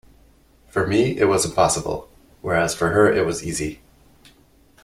For 0.67 0.87
me 0.87 1.19
it 1.19 1.25
was 1.25 1.45
impossible, 1.45 2.09
whereas 2.41 2.73
for 2.73 2.87
her 2.89 3.13
it 3.13 3.23
was 3.23 3.43
easy. 3.43 3.81